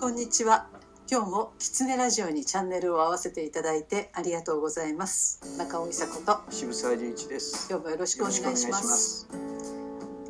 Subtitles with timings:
[0.00, 0.66] こんにちは。
[1.10, 5.42] 今日もキツネラジオにチャンネルを合わせていただいてありがとうございます。
[5.58, 7.68] 中尾伊佐子と渋沢隆一です。
[7.68, 8.70] 今日もよろしくお願いします。
[8.70, 9.28] ます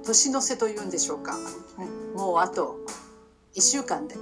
[0.04, 1.38] 年の瀬というんでしょうか。
[2.16, 2.80] もうあと
[3.54, 4.16] 1週間で、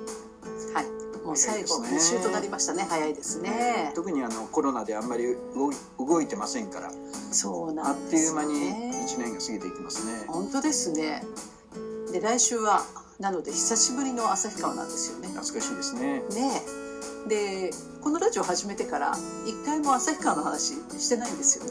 [0.75, 2.87] はい、もう最後2早いですね週となりましたね。
[2.87, 3.93] 早いですね。
[3.95, 5.35] 特にあのコロナであんまり
[5.99, 6.93] 動いてませんから、
[7.33, 8.43] そうあっなんです、ね。
[8.43, 10.27] という間に一年が過ぎていきますね。
[10.29, 11.23] 本当ですね。
[12.13, 12.83] で来週は
[13.19, 15.29] なので久しぶりの旭川なんですよね。
[15.29, 16.21] 懐かしいですね。
[16.21, 16.89] ねえ
[17.29, 19.13] でこのラジオ始めてから
[19.47, 21.65] 一回も旭川の話してないんですよ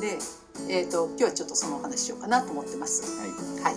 [0.00, 0.16] ね
[0.68, 3.30] で、えー、と今日はちょっとそのお話しようかなと思ってますはい。
[3.62, 3.74] はい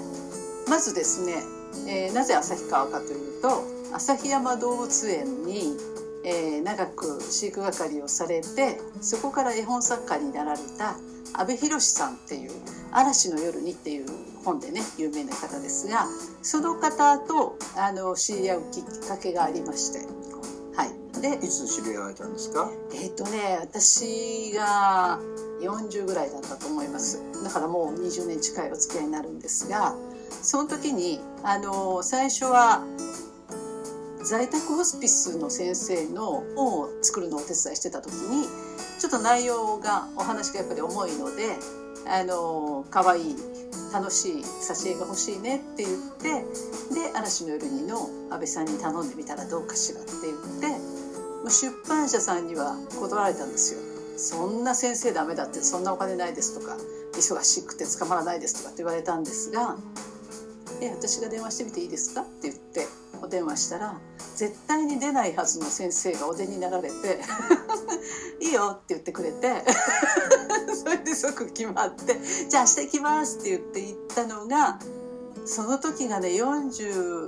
[0.68, 1.44] まずですね、
[1.88, 5.78] えーなぜ旭川かというと旭山動物園に、
[6.24, 10.98] えー長く飼育係をされてそこから絵本作家になられた
[11.34, 12.52] 阿部寛さんっていう
[12.98, 14.06] 「嵐の夜に」っていう
[14.44, 16.08] 本でね有名な方ですが
[16.42, 20.00] その方とあの知り合うきっかけがありまして。
[20.76, 21.22] はい。
[21.22, 22.70] でいつ知り合われたんですか？
[22.94, 25.20] えっ、とね私が
[25.62, 27.22] 40ぐらいだったと思います。
[27.44, 29.96] だからもう20年近いお付き合いになるんですが
[30.42, 32.84] その時にあの最初は
[34.24, 38.48] 在宅ホスピスの先生の本を作るのをお手伝いしてた時に
[39.00, 41.58] ちょっと内容がお話がやっぱり重いので
[42.08, 43.36] あの可愛い
[43.94, 46.30] 楽しい挿絵が欲しいねって言って
[46.94, 50.96] で嵐の夜にの安倍さんに頼んでみたらどうかしらって言って
[51.50, 53.80] 出版社さんには断られたんですよ
[54.18, 56.78] そんな先生ダメだってそんなお金ないですとか
[57.14, 59.78] 忙しくて捕まらないですとかって言われたんですが
[60.82, 62.88] 「え私が電話してみていいですか?」って言って
[63.22, 63.98] お電話したら
[64.36, 67.22] 絶対に出ないはずの先生がお出になられて
[68.42, 69.64] 「いいよ」って言ってくれて
[70.76, 74.80] それで即決まって「じゃあ明日行きます」って言って行ったのが
[75.46, 77.28] その時がね41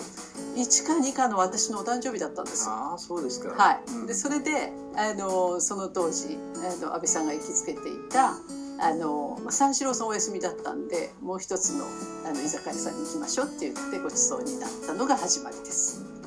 [0.86, 2.72] か2かの私のお誕生日だったんですよ。
[2.74, 3.50] ああ、そうですか。
[3.50, 8.36] はい、うんでそれであのその当時あの安倍さんが行きつけていた
[8.80, 11.86] あのまあ三四郎さんお休みだったんでもう一つの
[12.26, 16.18] あの居酒屋さんに行きましょうって言ってごちそうになったのが始まりです。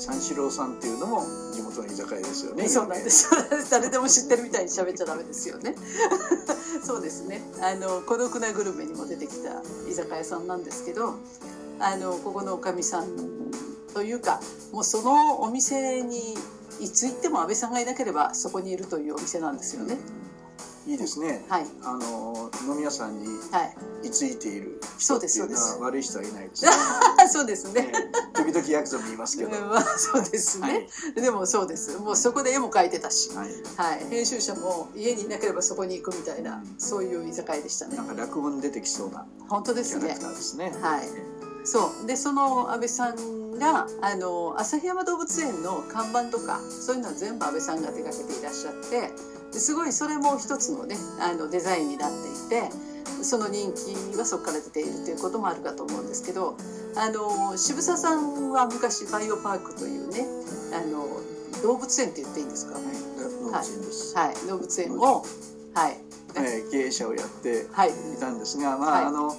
[0.00, 1.22] 三四郎さんっていうのも
[1.52, 2.66] 地元の居酒屋ですよね。
[2.68, 3.28] そうなんです。
[3.70, 5.76] 誰でも知ってるみたいに喋っちゃダメですよね。
[6.82, 7.42] そうですね。
[7.60, 11.16] あの孤独なグルメにも出てきた居酒屋さんなんですけど、
[11.78, 13.08] あのここのおかみさん
[13.92, 14.40] というか、
[14.72, 16.38] もうそのお店に
[16.80, 19.98] いつ行っても安倍さんがいなければそこにいるというお店なんですよね。
[20.86, 21.44] いいですね。
[21.48, 23.64] はいあの飲み屋さんには
[24.02, 24.08] い。
[24.08, 26.70] 居ついているそうで人っていうのすそうですは悪い人はいないですね。
[27.30, 27.82] そうですね。
[27.82, 27.92] ね
[28.34, 29.50] 時々ヤクザも言いますけど。
[29.50, 30.88] うんまあそうですね。
[31.14, 31.96] でもそうです。
[31.98, 33.30] もうそこで絵も描いてたし。
[33.34, 33.48] はい。
[33.76, 38.06] はい、編集者も家にいなければそこに行くみたいな、うんそういう居酒屋でしたねなん。
[38.06, 40.72] か落語に出てきそうな本当ですねですね。
[40.80, 41.08] はい。
[41.64, 49.12] そうでその安倍さんがあの旭山動物園の看板とかそういうのは全部安倍さんが手掛けていらっしゃって
[49.52, 52.70] ですごいそれも一つのねあのデザインになっていて
[53.22, 56.56] その人気はそこから出ているということもあるかと思うんですけど
[56.96, 60.26] あの渋沢さんは昔バイオパークというね
[60.72, 61.20] あの
[61.62, 64.16] 動物園って言っていいんですか、はい、動物園です。
[64.16, 65.24] はい、動物園を
[65.74, 65.96] はい。
[66.36, 67.90] えー経営者をやってはい。
[67.90, 69.04] いたんですが、まあ、はい。
[69.06, 69.36] あの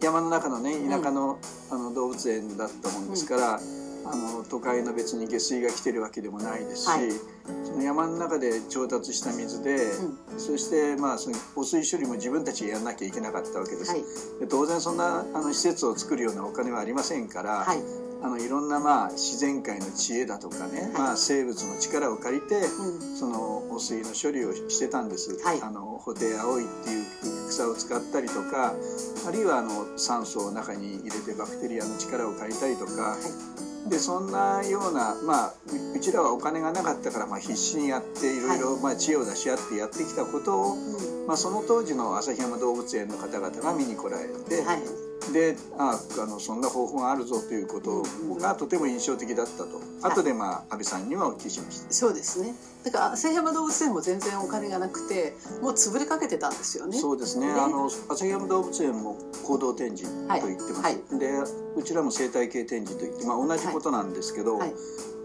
[0.00, 1.38] 山の中のね田舎の,、
[1.70, 3.60] あの動物園だったもんですから、
[4.04, 7.10] あの都会の別に下水が来てるわけでもないですし、はい。
[7.64, 9.78] その山の中で調達した水で、
[10.38, 13.90] そしてまあその汚水処理も自分たちでやらなきゃいけなかったわけです。
[13.90, 14.02] はい。
[14.40, 17.78] で当然そんなあの施設を作るようなお金はありませんから、はい。
[18.24, 23.16] あのいろんなまあ自然界の知恵だとかね、まあ、生物の力を借りて、うん。
[23.16, 25.60] その汚水の処理をしてたんです、はい。
[25.60, 27.04] あのホテイアオイっていう
[27.48, 28.74] 草を使ったりとか
[29.26, 33.16] あるいはあの酸素を中に入れてバクテリアの力を借りたりとか、
[33.88, 35.54] でそんなようなまあ
[35.94, 41.26] ううちらはお金がなかったからまあ必死にやっていろいろまあ知恵を出し合ってやってきたことを、うん。
[41.26, 48.02] まあ、その当時の旭山動物園の方々が見に来られて、はいでああのそんな方法があるぞということ
[48.40, 51.92] がとても印象的だったと、後でまあ安倍さんにはお聞きしました。
[51.92, 52.54] そうですね。
[52.84, 56.98] だから旭山動物園も全然お金がなくて、もう潰れかけてたんですよね。
[56.98, 57.46] そうですね。
[57.46, 60.82] ねあの旭山動物園も行動展示と言ってます。
[60.82, 61.30] はいで、
[61.76, 64.74] うちらも生態系展示と言って、まあ同じことなんですけど、はい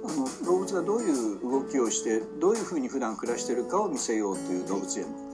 [0.05, 5.26] あの動物がどういう動きをして、どういうふうに普段暮らしているかを見せようという動物園。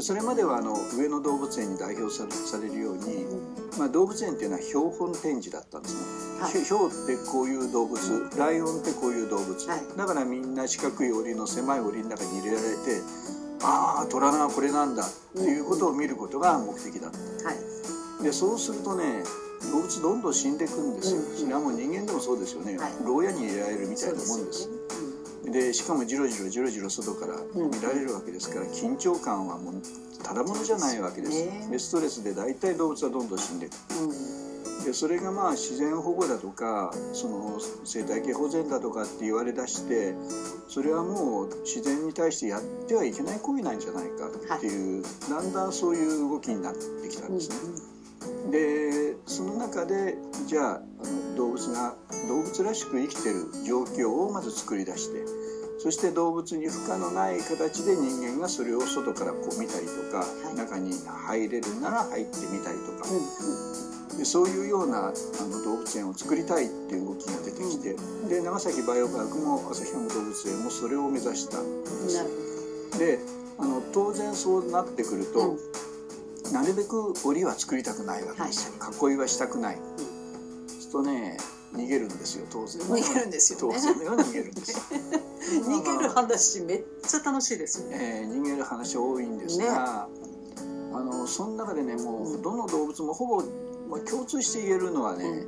[0.00, 2.24] それまではあの上野動物園に代表さ
[2.58, 3.26] れるように、
[3.78, 6.40] まあ動物園っていうのは標本展示だったんですね。
[6.40, 6.52] はい。
[6.52, 7.98] ヒョウってこういう動物、
[8.38, 9.80] ライオンってこういう動物、はい。
[9.96, 13.02] だからみんな四角い檻の狭い檻の中に入れられて
[13.62, 17.18] ああ虎なこれなんだっていうことを見ることが目的だった。
[17.48, 17.54] は
[18.20, 18.22] い。
[18.22, 19.24] でそうするとね
[19.72, 22.92] 動物どんどん死んでいくんですよ、うんそれはもう人間でもそうですよね、はい。
[23.04, 24.78] 牢屋に入れられるみたいなもんですよね
[25.50, 29.74] でしかもじろじろじろじろ外から見られるわけですから、緊張感はもう
[30.22, 33.74] ただものじゃないわけです、ねでストレスで大体動物はどんどん死んでいく。
[34.00, 34.10] うん。
[34.10, 34.48] うん
[34.84, 40.14] でそれがまあ自然保護だとかその生態系保全だとかって言われだして
[40.68, 47.56] それはもう自然に対してやってはいけない行為なんじゃないかっていう、だんだんそういう動きになってきたんですね。
[48.50, 50.16] でその中で
[50.46, 51.94] じゃああの動物が
[52.28, 55.20] 動物らしく生きてる状況をまず作り出して
[55.78, 60.56] そして動物に負荷のない形で人間がそれを外からこう見たりとか、はい。
[60.56, 60.90] 中に
[61.26, 65.12] 入れるなら入ってみたりとか、うんでそういうようなあ
[65.44, 67.94] の動物園を作りたいっていう動きが出てきて、
[68.28, 73.20] で長崎バイオパークも旭山動物園もそれを目指したんですで
[73.58, 76.52] あの当然そうなってくると、うん。
[76.52, 79.76] なるべく檻は作りたくないわけですよ、囲いはしたくない、
[80.66, 81.36] そうするとね
[81.74, 82.82] 逃げるんですよ当然。
[82.82, 83.74] 逃げるんですよね。
[83.74, 84.80] 当然は逃げるんです、
[85.64, 88.24] 逃げる話めっちゃ楽しいですよね。
[88.24, 90.08] えー逃げる話多いんですが、
[90.92, 93.42] あのその中でねもうどの動物もほぼ、
[93.88, 95.46] まあ、共通して言えるのはね、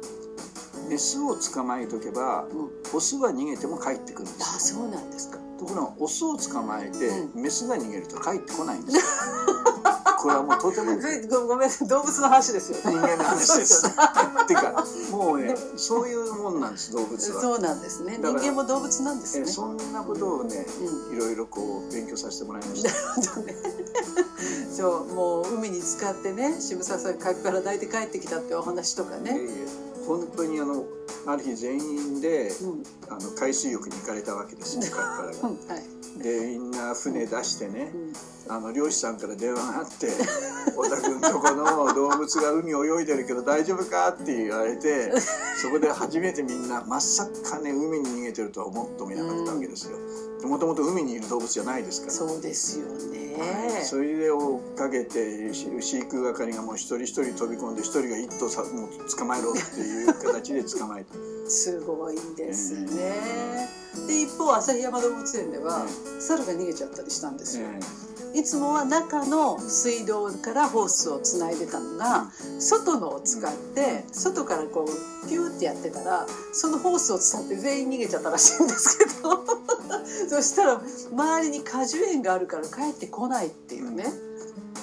[0.88, 2.70] メスを捕まえとけばうん。
[2.92, 4.74] オスは逃げても帰ってくるんであす。
[4.74, 5.38] よそうなんですか。
[5.58, 9.02] ところがオスを捕まえて、うメスが逃げると帰ってこないんですよ
[10.20, 12.82] これはもうとてもぜ ごごめん動物の話ですよね。
[12.84, 13.86] 人間の話です。
[13.86, 17.40] っていうか もうねそういうもんなんです動物は。
[17.40, 18.18] そうなんですね。
[18.20, 19.44] 人間も動物なんですね。
[19.48, 20.66] えそんなことをね
[21.08, 23.40] うんいろいろこう勉強させてもらいました。
[23.40, 23.56] ね
[24.76, 29.66] そうもう海に浸かってね渋沢さん海から抱いて帰ってきたってお話とかね、いえいえ
[30.06, 30.84] 本当にあの
[31.26, 35.48] ある日全員でうんあの海水浴に行かれたわけですよ彼からが。
[35.48, 38.12] うんはいでみんな船出してねうん
[38.48, 40.08] あの漁師さんから電話があって
[40.76, 45.12] 「小田君とこの動物が海泳いでるけど大丈夫か?」って言われて
[45.62, 49.96] そこで初めてみんなまさかね海に逃げてるとは思ってもいなかったわけですよ。
[50.48, 52.12] もともと海にいる動物じゃないですから。
[52.12, 61.14] そうですよね、はいそれで追っかけてし飼育係がもう一人一人飛び込んで一人が一頭さもう捕まえろっていう形で捕まえた。
[61.50, 63.68] すごいですね、
[64.06, 65.84] で一方旭山動物園では、
[66.20, 67.66] 猿が逃げちゃったりしたんですよ、
[68.34, 72.30] えいつもは中の水道からホースをつないでたのが、
[72.60, 79.44] 外のを使って外からこうピューってやってたらそのホースを伝って全員逃げちゃったらしいんですけど。
[80.28, 80.82] そしたら
[81.12, 84.04] 周りに果樹園があるから帰ってこないっていうね、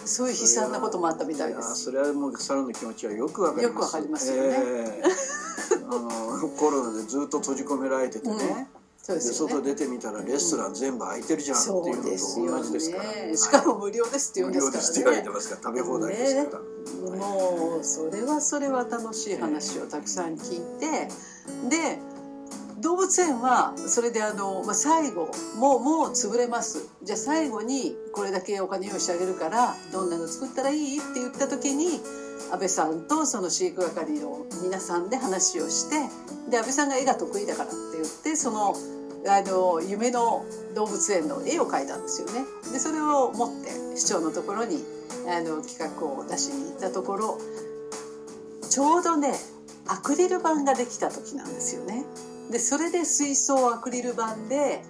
[0.05, 1.85] そういう悲惨なこともあったみたいでやす。
[1.85, 3.73] それはもう猿の気持ちはよくわかります。
[3.73, 4.41] よくわかりますよね。
[4.41, 5.77] ええ。
[5.89, 8.33] あのコロナでずっと閉じ込められててね。
[8.37, 8.53] そうで
[9.13, 9.53] ですよね。
[9.53, 13.03] 外出てみたらレストラン全部開いてるじゃんっていそううのと同じですから。
[13.03, 13.37] ね。
[13.37, 15.29] しかも無料ですって言うん無です料ですって言われて。
[15.29, 16.77] ますから食べ放題ですから。
[17.17, 21.07] もうそれはそれは楽しい話をたくさん聞いて
[21.69, 21.99] で
[22.79, 31.99] 動物園はそれであの、まあ、最後もうもう潰れますじゃあ最後にこれだけお金用意してあげるからどんなの作ったらいいって言った時に
[32.51, 35.95] 安倍さんとその飼育係の皆さんで話をして
[36.49, 38.75] で安倍さんが絵が得意だからって言ってその
[39.25, 42.45] あの夢の動物園の絵を描いたんですよね。
[42.71, 44.83] でそれを持って市長のところに
[45.27, 47.37] あの企画を出しに行ったところ
[48.69, 49.33] ちょうどね
[49.87, 52.05] アクリル板ができた時なんですよね。
[52.51, 54.83] でそれで水槽アクリル板で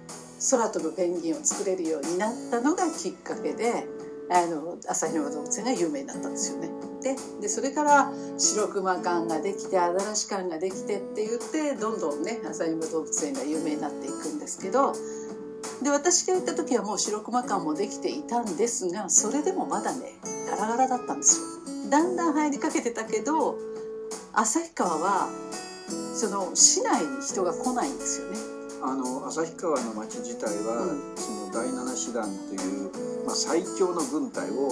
[0.50, 3.86] 空飛ぶペンギンを作れるようになったのがきっかけで
[4.30, 6.87] あの旭山動物園が有名になったんですよね。
[7.02, 14.92] ででそれから白熊館ができてアザラシ館ができてって言ってどんどんね旭山動物園が有名になっていくんですけど
[15.82, 20.14] で私が行った時はもう白熊館もできていたんですがそれでもまだね
[20.50, 21.90] ガラガラだったんですよ。
[21.90, 23.56] だんだん入りかけてたけど
[24.32, 25.28] 旭川は
[26.14, 28.58] その市内に人が来ないんですよね。
[28.82, 34.70] あの旭川の町自体は、うんその第七師団という、まあ、最強の軍隊を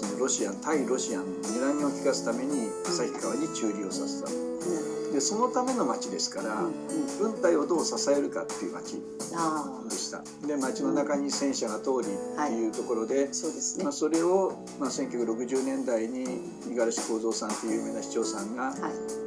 [0.00, 4.30] そのロシア対ロシアの睨みを利かすために旭川に駐留をさせた
[5.12, 6.72] でそのための町ですから、うんうん
[7.20, 8.96] 軍隊をどう支えるかっていう町
[9.34, 13.84] あでしたで町の中に戦車が通りっていうところで、あそうですね。
[13.84, 16.24] まあ、それを、まあ、1960年代に
[16.66, 18.80] 五十嵐幸三さんという有名な市長さんがはい。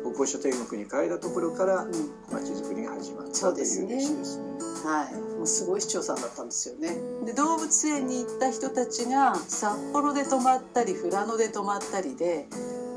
[0.03, 1.91] 歩行者天国に変えたところからうん
[2.31, 4.52] 町づくりが始まったという歴史ですね。
[4.83, 6.97] はい、もうすごい市長さんだったんですよね。
[7.25, 12.47] で動物園に行った人たちが札幌で泊まったり富良野で泊まったりで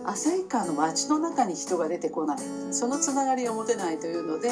[0.04, 2.38] 旭川の街の中に人が出てこない。
[2.72, 4.50] そのつながりを持てないというので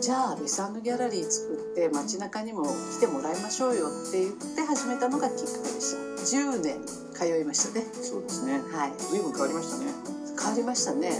[0.00, 6.36] じゃあ安倍さんのギャラリー作って街中にも来てもらいましょうよって言って始めたのがきっかけでした。
[6.36, 6.80] 10年
[7.12, 7.86] 通いましたね。
[7.94, 8.60] そうですね。
[8.72, 8.92] はい。
[9.10, 9.86] 随分変わりましたね
[10.38, 11.10] 変わりましたね。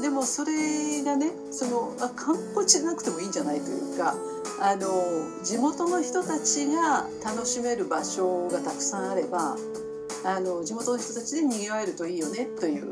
[0.00, 4.14] でもそれがねそのあ観光地じゃなくてもいいんじゃないというか
[4.60, 4.86] あの
[5.42, 9.56] 地元の人たちが楽しめる場所がたくさんあれば
[10.24, 12.90] あの地元の人たちで賑わえるといいよねという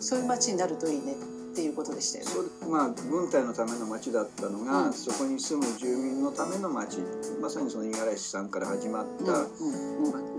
[0.00, 1.14] そういう街になるといいね
[1.50, 2.30] っていうことでしたよね。
[2.70, 6.98] まあ軍隊のための町だったのが、うんそこに住む住民のための町
[7.40, 9.46] まさにその五十嵐さんから始まった、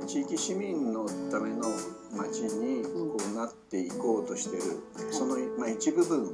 [0.08, 1.64] 地域市民のための
[2.16, 4.64] 町にこうなっていこうとしてる、
[5.12, 6.34] その、まあ、一部分を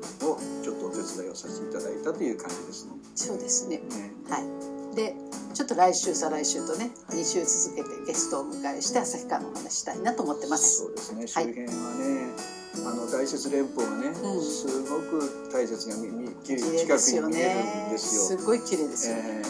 [0.63, 2.91] ちょっとお手伝いをさせていただいたという感じですね。
[3.15, 3.77] そうですね。
[3.77, 4.95] ねはい。
[4.95, 5.15] で、
[5.53, 10.77] ちょっと来週再来週とね、2週続けてゲストをお迎えして旭川のお話したいなと思ってます。
[10.77, 17.91] そうですね周はい辺はね、あの大雪連峰がね、うんすごく大雪が見見きれ近くに見えるねん。
[17.91, 18.37] ですよ。
[18.37, 19.15] すごい綺麗ですよ。
[19.17, 19.41] え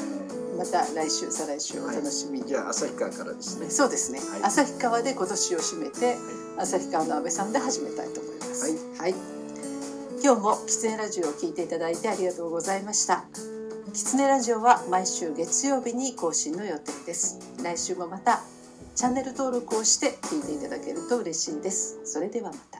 [0.58, 2.46] また来週再来週お楽しみに。
[2.46, 3.70] ーじゃあ旭川からですね。
[3.70, 6.18] そうですね、はい旭川で今年を締めて、
[6.58, 8.64] 旭川の安倍さんで始めたいと思います。
[8.98, 9.38] はいはい。
[10.24, 13.26] 今日もキツネラジオを聞いていただいてありがとうございました。
[13.94, 17.40] キツネラジオは毎週月曜日に更新の予定です。
[17.64, 18.42] 来週もまた
[18.96, 22.00] チャンネル登録をして聞いていただけると嬉しいです。
[22.04, 22.77] それではまた。